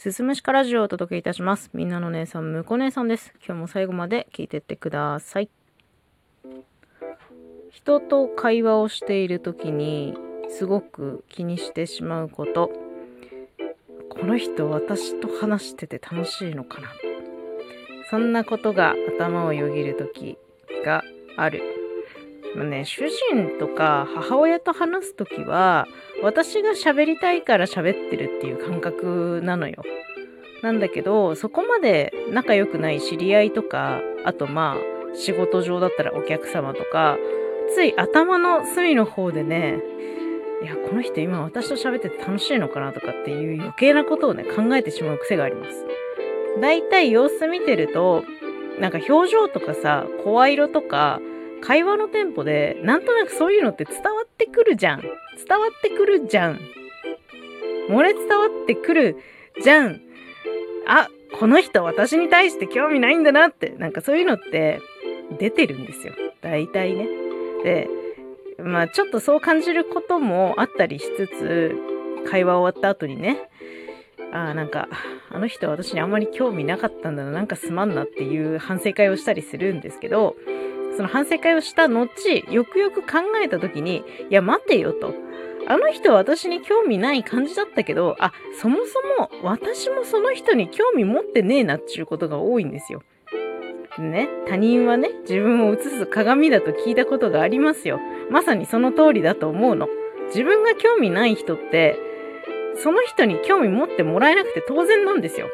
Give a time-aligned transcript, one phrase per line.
[0.00, 1.68] すすむしかラジオをお届けいたします。
[1.74, 3.34] みんなの姉さん、むこ姉さんです。
[3.46, 5.50] 今日も最後まで聞いてってください。
[7.70, 10.14] 人と会話をしている時に
[10.48, 12.70] すごく気にしてしまうこと。
[14.08, 16.88] この人私と話してて楽しいのかな
[18.08, 20.38] そんなことが頭をよぎる時
[20.82, 21.04] が
[21.36, 21.79] ある。
[22.56, 25.86] ね、主人とか母親と話す時は
[26.22, 29.82] 私が喋りたいから喋ってるっていう感覚なのよ。
[30.62, 37.16] なんだけどそこまで仲良くない知り合いとかあとまあ仕事上だったらお客様とか
[37.74, 39.78] つい頭の隅の方でね
[40.62, 45.86] いやこの人今私と喋ってて楽しいのかなとかっていう余計なことをね考えてしまう癖があります。
[46.60, 48.24] だいたい様子見てると
[48.80, 51.20] なんか表情とかさ声色とか
[51.62, 55.00] 会話のテンポでなんとなくそういうのって伝わってくるじゃん。
[55.00, 55.10] 伝
[55.58, 56.60] わってくるじゃん。
[57.88, 59.16] 漏れ伝わってくる
[59.62, 60.00] じゃん。
[60.86, 63.70] あこの人私に対して興味ないんだなって。
[63.78, 64.80] なんかそういうのって
[65.38, 66.14] 出てるんですよ。
[66.40, 67.08] 大体ね。
[67.64, 67.88] で
[68.58, 71.76] まあちょっとそう感じることもあったりしつつ
[72.30, 73.48] 会話終わった後にね。
[74.32, 74.88] あなんか
[75.30, 77.30] あの人私にあんまり興味なかったんだな。
[77.32, 80.36] なんかすまんなっていう反省会をしたりするんですけど
[81.00, 82.10] その反省会をした後
[82.50, 85.14] よくよく考えた時にいや待てよと
[85.66, 93.02] あの人は私に興味ない感じだったけどあそもそも私もその人に興味持ってねえなっていうことが多いんですよ。
[93.98, 97.98] ね、他人はね、自分を映す鏡だと聞いたことがありますよ。
[98.30, 99.88] まさにその通りだと思うの。
[100.28, 101.98] 自分が興味ない人って、
[102.76, 105.48] その人に興味持ってもらえなくて当然なんですよ。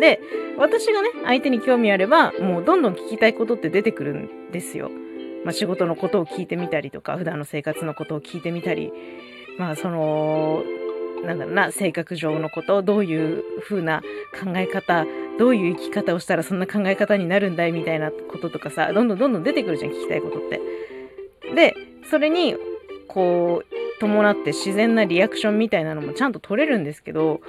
[0.00, 0.20] で、
[0.58, 4.90] 私がね、相手に興味あれば、もうどんどん聞きたいことって出てくるんですよ。
[5.44, 8.92] まあ仕事のことを聞いてみたりとか、普段の生活のことを聞いてみたり、
[9.58, 10.62] まあその、
[11.24, 15.06] なんだろうな、性格上のこと、どういう風な考え方、
[15.38, 20.60] どういう生き方をしたらそんな考え方になるんだいみたいなこととかさ、どんどんどんどん出てくるじゃん、聞きたいことって。
[21.54, 21.74] で、
[22.10, 22.56] それに、
[23.08, 27.40] こう、伴って自然なリアクションみたいなのもちゃんと取れるんですけど、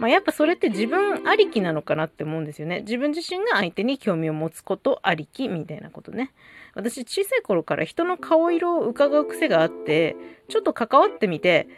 [0.00, 2.80] まあ、やっぱそれって自分ありきなのかなって思うんですよね。
[2.80, 6.32] 自分自身が相手に興味を持つことありきみたいなことね。
[6.74, 10.16] 私小さい頃から人の顔色を伺う癖があって、
[10.48, 11.68] ちょっと関わってみて、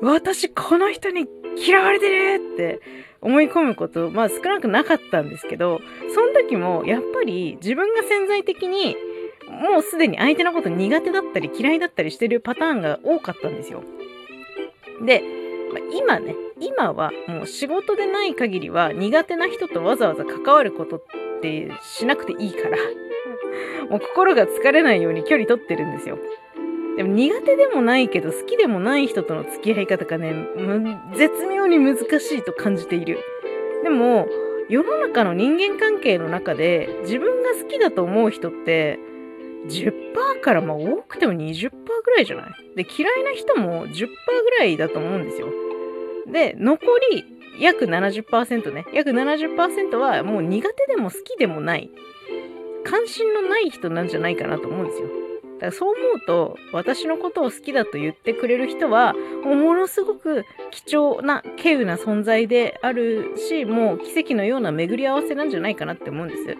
[0.00, 1.26] 私この人に
[1.56, 2.80] 嫌われてるって
[3.20, 5.80] 思い込むこと、まあ少なくなかったんですけど、
[6.14, 8.96] その時もやっぱり自分が潜在的に
[9.48, 13.82] もうすでに相手のこと苦手だったり嫌いだったりしてるパターンが多かったんですよ。
[15.04, 15.22] で、
[15.76, 21.04] まあ今ね、今はもう仕事でない限りは苦手な人とわざわざ関わることっ
[21.42, 22.78] てしなくていいから、
[23.90, 26.18] もう心が疲れないように距離取ってるんですよ。
[26.96, 33.18] でも苦手でもないけど好きでもない人との付き合い方がね、む絶妙に難しいと感じている。
[33.82, 34.26] でも、
[34.70, 38.98] 世の中の人間関係の中で自分が好きだと思う人って
[39.68, 42.46] 10%からまあ多くても20%ぐらいじゃない？
[42.76, 45.48] で、嫌いな人も10%ぐらいだと思うんですよ。
[46.26, 47.24] で、残り
[47.60, 48.84] 約70%ね。
[48.92, 51.90] 約70%はもう苦手でも好きでもない。
[52.84, 55.08] 関心のない人なんじゃないかなと思うんですよ。
[55.56, 66.56] だからそう思うと私のことを好きだと言ってくれる人はものすごく貴重な稀有な存在であるしもう奇跡のような巡り合わせなんじゃないかなって思うんです。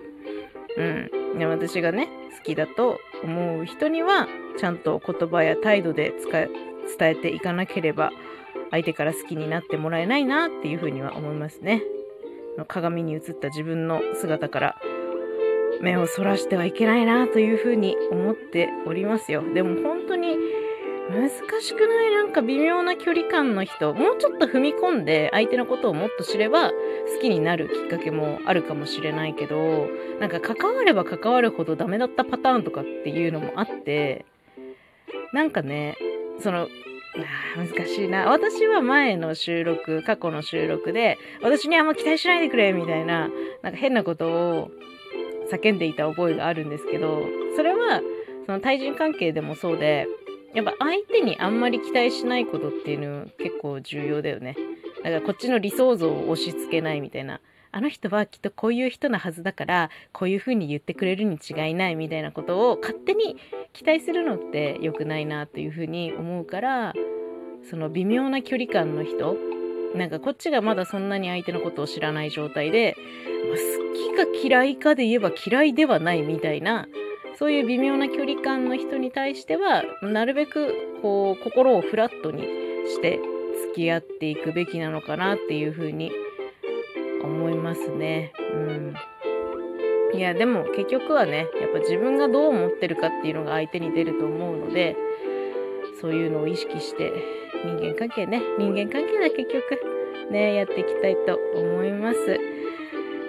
[0.79, 0.83] う
[1.39, 4.29] ん、私がね好きだと思う人には
[4.59, 6.15] ちゃんと言葉や態度で
[6.99, 8.13] 伝えていかなければ
[8.71, 11.83] 相手から好きになってもらえないなっていうふうには思いますね。
[12.69, 14.81] 鏡に映った自分の姿から
[15.81, 19.43] 目をそらしてはいけないなというふうに思っておりますよ。
[19.53, 20.37] でも本当に
[21.11, 22.11] 難しくない？
[22.11, 26.75] なんか微妙な距離感の人、もうちょっと踏み込んで相手のことをもっと知れば好
[27.21, 29.87] きになるきっかけもあるかもしれないけど、
[30.19, 34.25] なんか関われば関わるほどダメだったパターンとかっていうのもあって、
[35.33, 35.97] なんかね、
[36.41, 36.67] その、
[37.25, 38.29] あ難しいな。
[38.29, 43.31] 私は前の収録、過去の収録で、私にあんま期待しないでくれみたいな、
[43.63, 44.71] なんか変なことを
[45.51, 47.23] 叫んでいた覚えがあるんですけど、
[47.57, 48.03] それは、
[48.47, 50.07] その対人関係でもそうで、
[50.55, 54.57] やっぱ相手にあんまり期待しないことっていうの結構重要だよね。
[54.99, 57.41] だからこっちの理想像を押し付けないみたいな。
[57.77, 63.37] あの人はきっとこういう人なはずだから、こういう風に言ってくれるに違いないみたいなことを勝手に
[63.75, 66.95] 期待するのって良くないなという風に思うから、
[67.69, 69.37] その微妙な距離感の人、
[69.95, 72.97] なんかこっちがまだそんなに相手のことを知らない状態で、
[73.47, 76.89] まあ好きか嫌いかで言えば嫌いではないみたいな、
[77.39, 80.73] そういう微妙な距離感の人に対しては、なるべく
[81.03, 82.41] こう心をフラットに
[82.89, 83.21] して
[83.69, 86.11] 付き合っていくべきなのかなっていうふうに
[87.27, 88.33] 思いますね。
[88.55, 88.95] うん。
[90.15, 94.97] いや、でも結局はね、やっぱ自分がどう思ってるかっていうのが相手に出ると思うので、
[96.01, 97.13] そういうのを意識して
[97.65, 102.41] 人間関係ね、人間関係だ結局ね、やっていきたいと思います。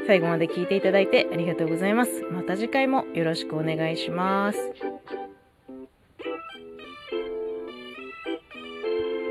[0.05, 2.23] 最後まで聞いていただいてありがとうございます。
[2.31, 4.71] また次回もよろしくお願いします。